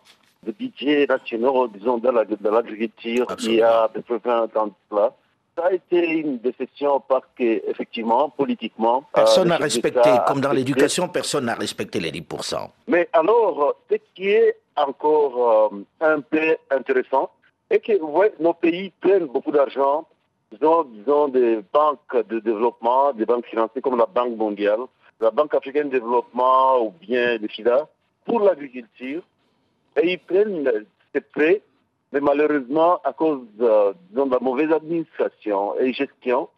[0.44, 2.12] de budget national, disons, dans
[2.52, 5.14] l'agriculture il y a à peu près 20 ans de cela.
[5.58, 8.98] Ça a été une décision parce qu'effectivement, politiquement...
[9.00, 12.70] Euh, personne n'a respecté, comme dans l'éducation, personne n'a respecté les 10%.
[12.88, 17.30] Mais alors, ce qui est encore euh, un peu intéressant,
[17.70, 20.06] est que ouais, nos pays prennent beaucoup d'argent,
[20.52, 24.82] disons, disons des banques de développement, des banques financières comme la Banque mondiale,
[25.20, 27.88] la Banque africaine de développement ou bien le FIDA
[28.26, 29.24] pour l'agriculture
[30.02, 31.62] et ils prennent ces prêts,
[32.12, 36.50] mais malheureusement, à cause euh, de la mauvaise administration et gestion,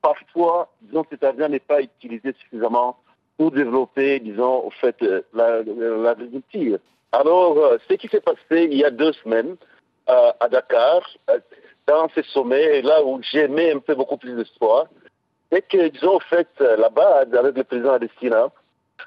[0.00, 2.98] parfois, disons, cet argent n'est pas utilisé suffisamment
[3.38, 6.78] pour développer, disons, au fait, euh, l'agriculture.
[7.12, 9.56] Alors, euh, ce qui s'est passé il y a deux semaines
[10.06, 11.00] à Dakar,
[11.86, 14.86] dans ces sommets, là où j'ai mis un peu beaucoup plus d'espoir,
[15.52, 18.50] et disons, en fait, là-bas, avec le président Adestina,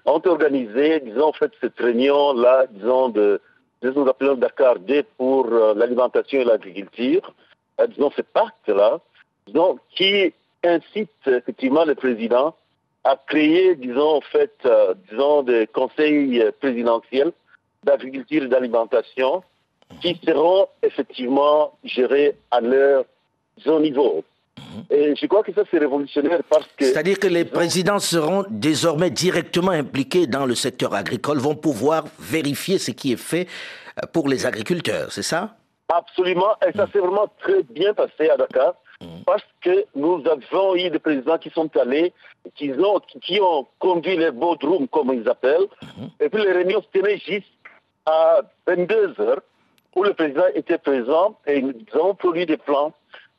[0.06, 3.42] ont organisé, disons, fait, cette réunion-là, disons, de,
[3.82, 7.34] nous appelons Dakar D pour euh, l'alimentation et l'agriculture,
[7.80, 9.00] euh, disons, ce pacte-là,
[9.48, 12.56] disons, qui incite effectivement le président
[13.04, 17.32] à créer, disons, en fait, euh, disons, des conseils présidentiels
[17.84, 19.44] d'agriculture et d'alimentation
[20.02, 23.06] qui seront effectivement gérés à leur
[23.58, 24.24] disons, niveau.
[24.90, 26.86] Et je crois que ça, c'est révolutionnaire parce que...
[26.86, 32.78] C'est-à-dire que les présidents seront désormais directement impliqués dans le secteur agricole, vont pouvoir vérifier
[32.78, 33.48] ce qui est fait
[34.14, 35.56] pour les agriculteurs, c'est ça?
[35.90, 38.74] Absolument, et ça s'est vraiment très bien passé à Dakar,
[39.26, 42.12] parce que nous avons eu des présidents qui sont allés,
[42.56, 45.68] qui ont, qui ont conduit les boardrooms, comme ils appellent,
[46.20, 47.48] et puis les réunions se tenaient juste
[48.06, 49.42] à 22 heures,
[49.96, 52.94] où le président était présent, et nous avons produit des plans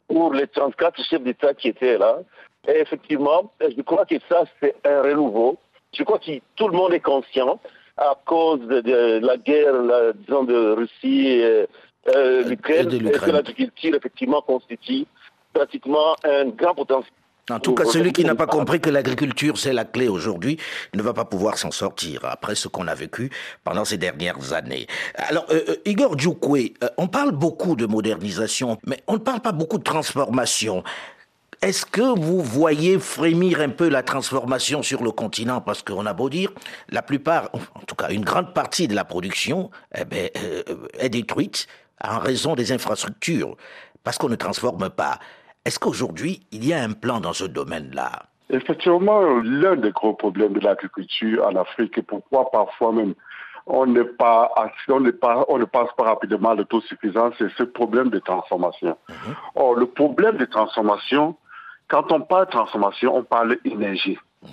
[0.09, 2.19] pour les 34 chefs d'État qui étaient là.
[2.69, 5.57] Et effectivement, je crois que ça, c'est un renouveau.
[5.93, 7.61] Je crois que tout le monde est conscient
[7.97, 9.73] à cause de, la guerre,
[10.15, 11.67] disons, de Russie et
[12.15, 15.07] euh, l'Ukraine, que l'agriculture, effectivement, constitue
[15.53, 17.13] pratiquement un grand potentiel
[17.51, 20.59] en tout cas, celui qui n'a pas compris que l'agriculture, c'est la clé aujourd'hui,
[20.95, 23.31] ne va pas pouvoir s'en sortir après ce qu'on a vécu
[23.63, 24.87] pendant ces dernières années.
[25.15, 29.41] Alors, euh, euh, Igor Djoukoué, euh, on parle beaucoup de modernisation, mais on ne parle
[29.41, 30.83] pas beaucoup de transformation.
[31.63, 35.61] Est-ce que vous voyez frémir un peu la transformation sur le continent?
[35.61, 36.51] Parce qu'on a beau dire,
[36.91, 40.29] la plupart, en tout cas une grande partie de la production eh ben,
[40.99, 41.67] est détruite
[42.03, 43.57] en raison des infrastructures,
[44.05, 45.19] parce qu'on ne transforme pas.
[45.67, 48.27] Est-ce qu'aujourd'hui, il y a un plan dans ce domaine-là?
[48.51, 53.15] Effectivement, l'un des gros problèmes de l'agriculture en Afrique, et pourquoi parfois même
[53.67, 54.53] on, n'est pas,
[54.89, 58.97] on, pas, on ne passe pas rapidement à l'autosuffisance, c'est ce problème de transformation.
[59.09, 59.35] Mhm.
[59.57, 61.35] Or, le problème de transformation,
[61.89, 64.19] quand on parle de transformation, on parle d'énergie.
[64.45, 64.49] Mhm.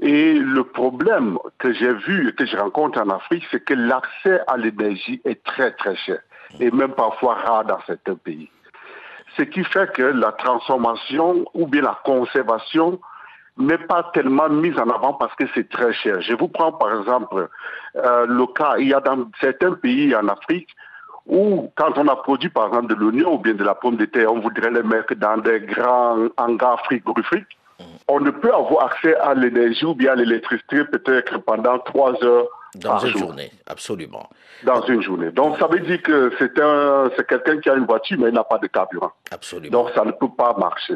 [0.00, 4.40] Et le problème que j'ai vu et que je rencontre en Afrique, c'est que l'accès
[4.46, 6.20] à l'énergie est très très cher
[6.58, 8.48] et même parfois rare dans certains pays
[9.38, 13.00] ce qui fait que la transformation ou bien la conservation
[13.56, 16.20] n'est pas tellement mise en avant parce que c'est très cher.
[16.20, 17.48] Je vous prends par exemple
[17.96, 20.68] euh, le cas, il y a dans certains pays en Afrique
[21.26, 24.06] où quand on a produit par exemple de l'oignon ou bien de la pomme de
[24.06, 27.58] terre, on voudrait les mettre dans des grands hangars frigorifiques
[28.08, 32.48] on ne peut avoir accès à l'énergie ou bien à l'électricité peut-être pendant trois heures
[32.74, 33.20] dans une jour.
[33.20, 34.28] journée, absolument.
[34.64, 35.30] Dans une journée.
[35.30, 38.34] Donc ça veut dire que c'est un, c'est quelqu'un qui a une voiture mais il
[38.34, 39.12] n'a pas de carburant.
[39.30, 39.84] Absolument.
[39.84, 40.94] Donc ça ne peut pas marcher.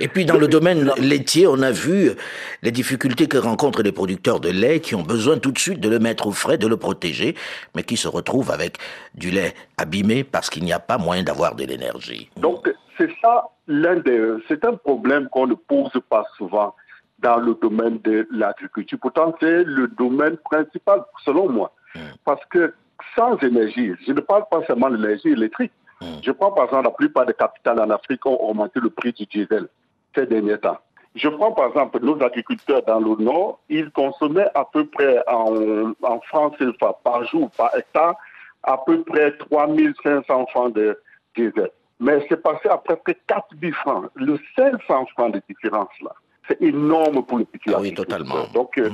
[0.00, 2.12] Et puis dans le domaine laitier, on a vu
[2.62, 5.88] les difficultés que rencontrent les producteurs de lait qui ont besoin tout de suite de
[5.88, 7.34] le mettre au frais, de le protéger,
[7.74, 8.78] mais qui se retrouvent avec
[9.14, 12.30] du lait abîmé parce qu'il n'y a pas moyen d'avoir de l'énergie.
[12.36, 16.74] Donc c'est ça l'un des, c'est un problème qu'on ne pose pas souvent
[17.18, 18.98] dans le domaine de l'agriculture.
[19.00, 21.72] Pourtant c'est le domaine principal selon moi,
[22.24, 22.74] parce que
[23.16, 25.72] sans énergie, je ne parle pas seulement de l'énergie électrique.
[26.22, 29.24] Je prends par exemple la plupart des capitales en Afrique ont augmenté le prix du
[29.26, 29.68] diesel
[30.14, 30.78] ces derniers temps.
[31.14, 35.92] Je prends par exemple nos agriculteurs dans le nord, ils consommaient à peu près en,
[36.02, 38.16] en francs CFA par jour, par hectare,
[38.64, 41.00] à peu près 3500 francs de
[41.36, 41.70] diesel.
[42.00, 44.10] Mais c'est passé à presque 4000 francs.
[44.14, 46.12] Le 500 francs de différence là,
[46.48, 48.46] c'est énorme pour le petit Ah oui, totalement.
[48.52, 48.90] Donc, euh,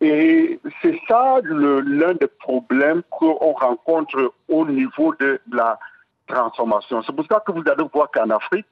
[0.00, 5.78] et c'est ça l'un des problèmes qu'on rencontre au niveau de la
[6.26, 7.02] transformation.
[7.02, 8.66] C'est pour ça que vous allez voir qu'en Afrique,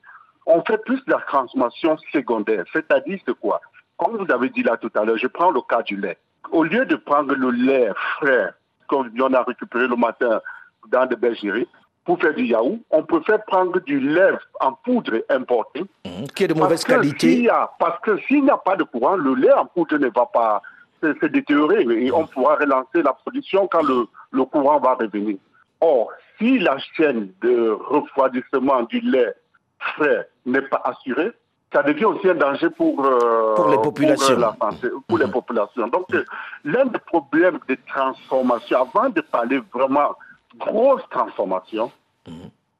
[0.46, 2.64] on fait plus de la transformation secondaire.
[2.72, 3.60] C'est-à-dire, c'est quoi?
[3.96, 6.18] Comme vous avez dit là tout à l'heure, je prends le cas du lait.
[6.50, 8.50] Au lieu de prendre le lait frais,
[8.88, 10.40] comme on a récupéré le matin
[10.88, 11.68] dans des bergeries,
[12.04, 16.26] pour faire du yaourt, on préfère prendre du lait en poudre importé Mhm.
[16.34, 17.42] Qui est de mauvaise parce que qualité.
[17.42, 20.08] y a- parce que s'il n'y a pas de courant, le lait en poudre ne
[20.08, 20.62] va pas
[21.02, 25.36] se, détériorer et on pourra relancer la production quand le, le courant va revenir.
[25.80, 29.34] Or, si la chaîne de refroidissement du lait
[29.78, 31.32] frais n'est pas assurée,
[31.72, 34.36] ça devient aussi un danger pour, euh, Pour les populations.
[34.38, 35.86] la santé, pour les populations.
[35.88, 36.24] Donc, euh,
[36.64, 40.14] l'un des problèmes de transformation, avant de parler vraiment
[40.58, 41.90] grosse transformation,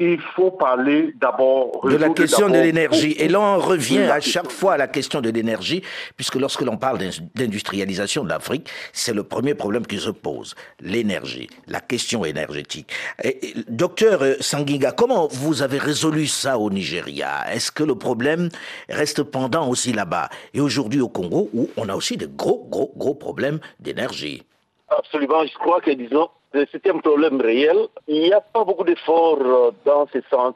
[0.03, 3.13] il faut parler d'abord de la question de l'énergie.
[3.19, 5.83] Et là, on revient à chaque fois à la question de l'énergie,
[6.17, 10.55] puisque lorsque l'on parle d'in- d'industrialisation de l'Afrique, c'est le premier problème qui se pose,
[10.81, 12.91] l'énergie, la question énergétique.
[13.23, 17.95] Et, et, docteur euh, Sanginga, comment vous avez résolu ça au Nigeria Est-ce que le
[17.95, 18.49] problème
[18.89, 20.31] reste pendant aussi là-bas?
[20.55, 24.43] Et aujourd'hui au Congo, où on a aussi de gros, gros, gros problèmes d'énergie.
[24.89, 27.79] Absolument, je crois que, disons, c'est un problème réel.
[28.09, 30.55] Il n'y a pas beaucoup d'efforts euh, dans ce sens.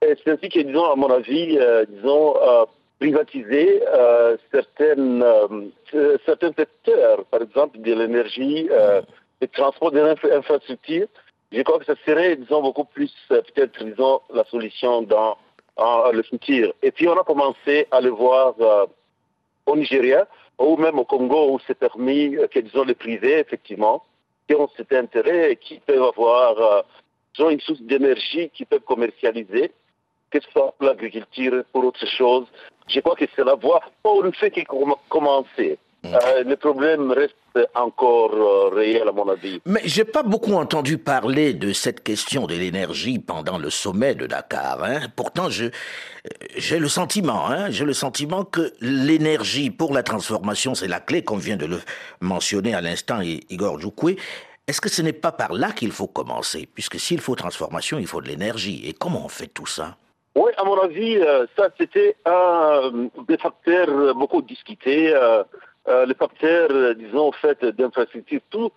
[0.00, 2.64] C'est ainsi que, disons, à mon avis, euh, disons, euh,
[3.00, 5.24] privatiser euh, certaines,
[6.24, 8.68] certains secteurs, par exemple de l'énergie,
[9.40, 11.06] des transports, des infra- infrastructures,
[11.52, 15.36] je crois que ça serait, disons, beaucoup plus, peut-être, disons, la solution dans
[16.12, 16.72] le futur.
[16.82, 18.54] Et puis, on a commencé à le voir
[19.66, 20.26] au Nigeria
[20.58, 24.02] ou même au Congo où c'est permis que, disons, les privés, effectivement,
[24.48, 26.82] qui ont cet intérêt et qui peuvent avoir euh,
[27.34, 29.70] disons, une source d'énergie qu'ils peuvent commercialiser,
[30.30, 32.46] que ce soit pour l'agriculture, pour autre chose.
[32.88, 33.80] Je crois que c'est la voie.
[34.04, 35.78] On ne fait que com- commencer.
[36.04, 37.34] Euh, le problème reste
[37.74, 39.60] encore euh, réel, à mon avis.
[39.66, 44.26] Mais j'ai pas beaucoup entendu parler de cette question de l'énergie pendant le sommet de
[44.26, 44.82] Dakar.
[44.84, 45.00] Hein.
[45.16, 45.70] Pourtant, euh,
[46.56, 51.22] j'ai le sentiment, hein, j'ai le sentiment que l'énergie pour la transformation, c'est la clé,
[51.24, 51.80] comme vient de le
[52.20, 54.16] mentionner à l'instant Igor Djoukoué.
[54.68, 56.68] Est-ce que ce n'est pas par là qu'il faut commencer?
[56.72, 58.82] Puisque s'il faut transformation, il faut de l'énergie.
[58.86, 59.96] Et comment on fait tout ça?
[60.36, 65.12] Oui, à mon avis, euh, ça c'était un des facteurs euh, beaucoup discutés.
[65.88, 68.70] Euh, les facteurs, euh, disons, fait d'infrastructures, tout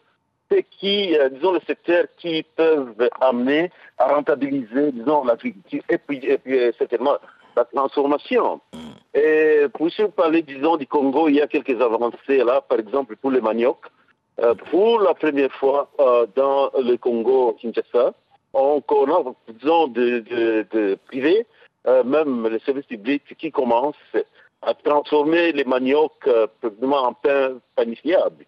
[0.50, 6.20] ce qui, euh, disons, le secteur qui peuvent amener à rentabiliser, disons, l'agriculture et puis,
[6.24, 7.18] et puis euh, certainement
[7.58, 8.62] la transformation.
[9.14, 12.80] Et pour si vous parlez, disons, du Congo, il y a quelques avancées là, par
[12.80, 13.88] exemple pour les maniocs.
[14.40, 15.90] Euh, pour la première fois
[16.36, 18.14] dans le Congo, Kinshasa,
[18.54, 21.46] on, a, disons, de, de, de privés,
[21.88, 23.96] euh, même les services publics qui commencent
[24.62, 26.48] à transformer les maniocs euh,
[26.92, 28.46] en pain panifiable.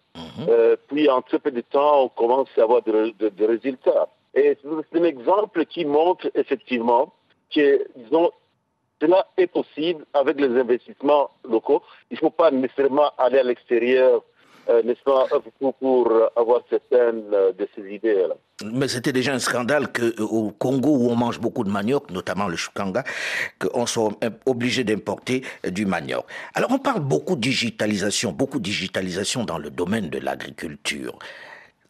[0.48, 4.08] Euh, puis en très peu de temps, on commence à avoir des de, de résultats.
[4.34, 7.12] Et c'est un exemple qui montre effectivement
[7.54, 8.30] que, disons,
[9.00, 11.82] cela est possible avec les investissements locaux.
[12.10, 14.22] Il ne faut pas nécessairement aller à l'extérieur,
[14.68, 15.26] euh, n'est-ce pas,
[15.58, 18.34] pour, pour avoir certaines euh, de ces idées-là.
[18.64, 22.10] Mais c'était déjà un scandale que euh, au Congo où on mange beaucoup de manioc,
[22.10, 23.04] notamment le chukanga,
[23.58, 26.24] qu'on soit euh, obligé d'importer euh, du manioc.
[26.54, 31.18] Alors on parle beaucoup de digitalisation, beaucoup de digitalisation dans le domaine de l'agriculture.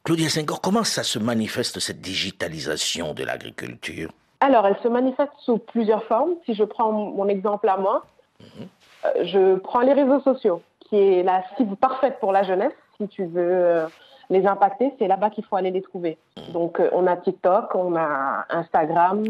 [0.05, 4.11] Claudia Senghor, comment ça se manifeste cette digitalisation de l'agriculture?
[4.41, 6.33] Alors, elle se manifeste sous plusieurs formes.
[6.45, 8.05] Si je prends mon exemple à moi,
[8.43, 10.61] euh, je prends les réseaux sociaux,
[10.95, 12.73] qui est la cible parfaite pour la jeunesse.
[12.99, 13.87] Si tu veux euh,
[14.31, 16.19] les impacter, c'est là-bas qu'il faut aller les trouver.
[16.53, 19.25] Donc, euh, on a TikTok, on a Instagram,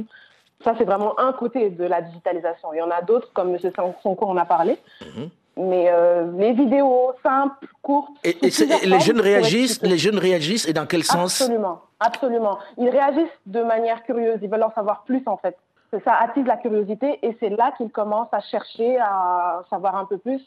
[0.62, 2.73] Ça, c'est vraiment un côté de la digitalisation.
[2.73, 3.59] Il y en a d'autres, comme M.
[4.03, 4.79] Sonko en a parlé.
[5.01, 5.31] Mhm.
[5.57, 8.11] Mais euh, les vidéos simples, courtes.
[8.25, 11.41] Et, les jeunes réagissent, les jeunes réagissent, et dans quel sens?
[11.41, 12.59] Absolument, absolument.
[12.77, 14.39] Ils réagissent de manière curieuse.
[14.43, 15.57] Ils veulent en savoir plus, en fait.
[16.05, 20.19] Ça attise la curiosité, et c'est là qu'ils commencent à chercher à savoir un peu
[20.19, 20.43] plus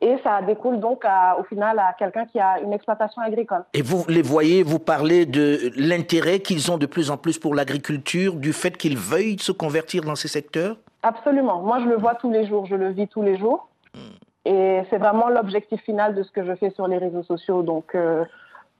[0.00, 1.04] et ça découle donc
[1.38, 3.64] au final à quelqu'un qui a une exploitation agricole.
[3.74, 7.54] Et vous les voyez, vous parlez de l'intérêt qu'ils ont de plus en plus pour
[7.54, 10.76] l'agriculture, du fait qu'ils veuillent se convertir dans ces secteurs?
[11.02, 11.62] Absolument.
[11.62, 13.68] Moi, je le vois tous les jours, je le vis tous les jours.
[14.44, 17.62] Et c'est vraiment l'objectif final de ce que je fais sur les réseaux sociaux.
[17.62, 18.24] Donc, euh,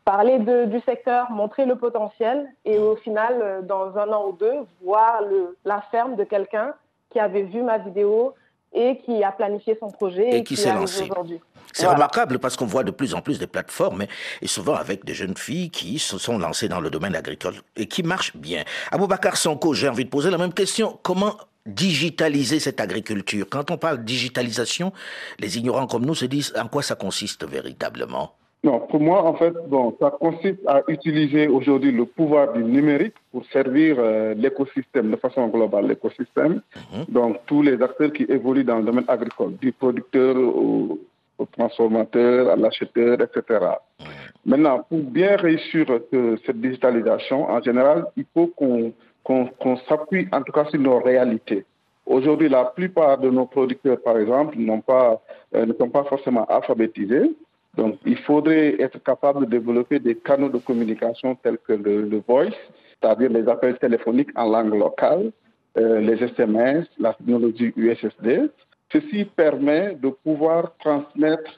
[0.05, 4.55] parler du secteur, montrer le potentiel et au final, euh, dans un an ou deux,
[4.83, 6.75] voir le, la ferme de quelqu'un
[7.11, 8.35] qui avait vu ma vidéo,
[8.73, 11.41] et qui a planifié son projet et, qui, s'est lancé aujourd'hui.
[11.73, 14.05] C'est remarquable parce qu'on voit de plus en plus des plateformes
[14.43, 17.87] et souvent avec des jeunes filles qui se sont lancées dans le domaine agricole et
[17.87, 18.65] qui marchent bien.
[18.91, 20.99] Aboubacar Sonko, j'ai envie de poser la même question.
[21.03, 23.47] Comment digitaliser cette agriculture?
[23.51, 24.93] Quand on parle digitalisation,
[25.39, 28.35] les ignorants comme nous se disent en quoi ça consiste véritablement?
[28.65, 33.15] Non, pour moi, en fait, bon, ça consiste à utiliser aujourd'hui le pouvoir du numérique
[33.31, 36.61] pour servir euh, l'écosystème de façon globale, l'écosystème.
[36.75, 37.05] Mhm.
[37.09, 40.99] Donc, tous les acteurs qui évoluent dans le domaine agricole, du producteur au,
[41.53, 43.43] transformateur, à l'acheteur, etc.
[44.01, 44.07] Mhm.
[44.45, 45.87] Maintenant, pour bien réussir
[46.45, 51.65] cette digitalisation, en général, il faut qu'on s'appuie en tout cas sur nos réalités.
[52.07, 55.21] Aujourd'hui, la plupart de nos producteurs, par exemple, pas,
[55.55, 57.31] euh, ne sont pas forcément alphabétisés.
[57.79, 62.59] Donc, il faudrait être capable de développer des canaux de communication tels que le, voice,
[62.91, 65.31] c'est-à-dire les appels téléphoniques en langue locale,
[65.77, 68.51] euh, les SMS, la technologie USSD.
[68.93, 71.53] Ceci permet de pouvoir transmettre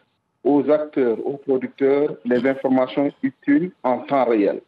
[0.44, 4.60] aux acteurs, aux producteurs, les informations utiles en temps réel.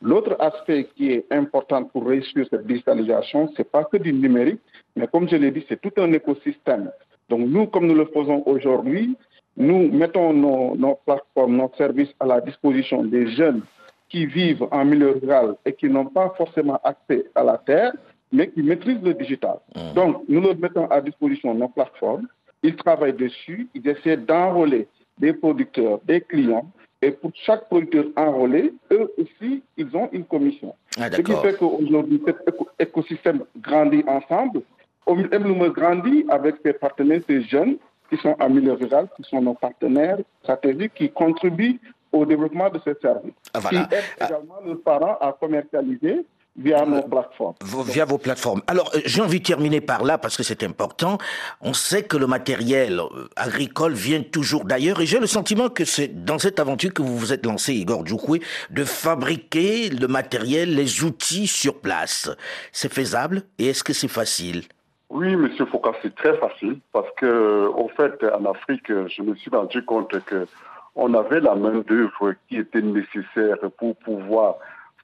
[0.00, 4.60] L'autre aspect qui est important pour réussir cette digitalisation, ce n'est pas que du numérique,
[4.94, 6.92] mais comme je l'ai dit, c'est tout un écosystème.
[7.28, 9.16] Donc nous, comme nous le faisons aujourd'hui,
[9.56, 13.62] nous mettons nos, plateformes, nos services à la disposition des jeunes
[14.08, 17.92] qui vivent en milieu rural et qui n'ont pas forcément accès à la terre,
[18.32, 19.58] mais qui maîtrisent le digital.
[19.74, 19.94] Mmh.
[19.94, 22.26] Donc, nous leur mettons à disposition nos plateformes.
[22.62, 24.88] Ils travaillent dessus, ils essaient d'enrôler
[25.18, 26.66] des producteurs, des clients.
[27.02, 30.74] Et pour chaque producteur enrôlé, eux aussi, ils ont une commission.
[30.98, 32.36] Ah, Ce qui fait qu'aujourd'hui, cet
[32.78, 34.62] écosystème grandit ensemble.
[35.06, 37.76] me grandit avec ses partenaires, ses jeunes,
[38.10, 41.80] qui sont en milieu rural, qui sont nos partenaires stratégiques, qui contribuent
[42.12, 43.32] au développement de ce service.
[43.54, 44.26] Ah, qui aident ah.
[44.26, 47.54] également nos parents à commercialiser via nos plateformes.
[47.86, 48.62] Via vos plateformes.
[48.66, 51.18] Alors, euh, j'ai envie de terminer par là parce que c'est important.
[51.60, 55.84] On sait que le matériel euh, agricole vient toujours d'ailleurs et j'ai le sentiment que
[55.84, 58.40] c'est dans cette aventure que vous vous êtes lancé, Igor Djoukoué,
[58.70, 62.30] de fabriquer le matériel, les outils sur place.
[62.72, 64.64] C'est faisable et est-ce que c'est facile?
[65.10, 69.50] Oui, Monsieur Foucault, c'est très facile parce que, au fait, en Afrique, je me suis
[69.50, 70.46] rendu compte que
[70.94, 74.56] on avait la main d'œuvre qui était nécessaire pour pouvoir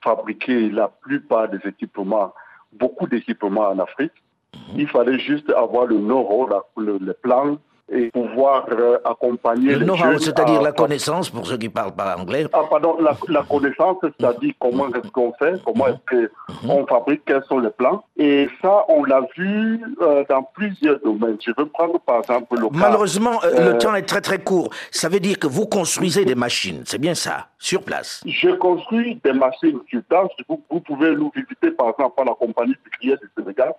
[0.02, 2.32] fabriquer la plupart des équipements,
[2.72, 4.12] beaucoup d'équipements en Afrique.
[4.54, 4.80] Mhm.
[4.80, 7.59] Il fallait juste avoir le know-how, le, le plan,
[7.89, 12.47] et pouvoir euh, accompagner le know-how, c'est-à-dire la connaissance, pour ceux qui parlent pas anglais.
[12.53, 16.26] Ah, pardon, la, la connaissance, c'est-à-dire comment est-ce qu'on fait, comment est-ce
[16.61, 16.87] qu'on mhm.
[16.89, 18.05] fabrique, quels sont les plans.
[18.16, 21.37] Et ça, on l'a vu euh, dans plusieurs domaines.
[21.45, 24.70] Je veux prendre par exemple le Malheureusement, euh, le temps est très très court.
[24.91, 28.24] Ça veut dire que vous construisez des machines, c'est bien ça, sur place.
[28.26, 30.28] Je construis des machines sur place.
[30.49, 33.72] Vous, vous pouvez nous visiter par exemple à la compagnie sucrière du Sénégal.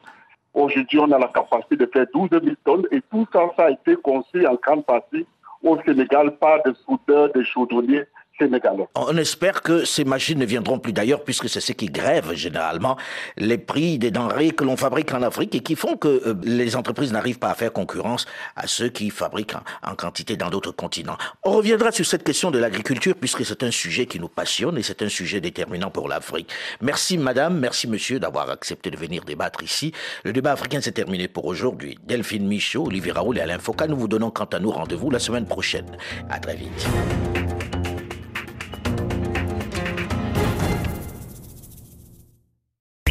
[0.54, 3.72] Aujourd'hui, on a la capacité de faire 12 000 tonnes et tout ça, ça a
[3.72, 5.26] été construit en grande partie
[5.64, 8.06] au Sénégal par des soudeurs, des chaudronniers
[8.96, 12.98] on espère que ces machines ne viendront plus d'ailleurs, puisque c'est ce qui grève généralement
[13.38, 16.76] les prix des denrées que l'on fabrique en Afrique et qui font que euh, les
[16.76, 18.26] entreprises n'arrivent pas à faire concurrence
[18.56, 21.18] à ceux qui fabriquent en, quantité dans d'autres continents.
[21.44, 24.84] On reviendra sur cette question de l'agriculture, puisque c'est un sujet qui nous passionne et
[24.84, 26.52] c'est un sujet déterminant pour l'Afrique.
[26.82, 29.94] Merci madame, merci monsieur d'avoir accepté de venir débattre ici.
[30.24, 31.98] Le débat africain s'est terminé pour aujourd'hui.
[32.06, 35.20] Delphine Michaud, Olivier Raoul et Alain Foucault, nous vous donnons quant à nous rendez-vous la
[35.20, 35.98] semaine prochaine.
[36.30, 36.88] À très vite.